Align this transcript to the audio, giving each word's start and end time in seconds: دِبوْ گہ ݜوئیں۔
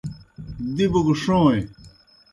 دِبوْ 0.75 0.99
گہ 1.05 1.13
ݜوئیں۔ 1.21 1.63